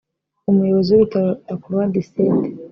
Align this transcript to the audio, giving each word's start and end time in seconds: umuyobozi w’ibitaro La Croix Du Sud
umuyobozi 0.49 0.89
w’ibitaro 0.91 1.29
La 1.47 1.55
Croix 1.61 1.87
Du 1.93 2.01
Sud 2.11 2.39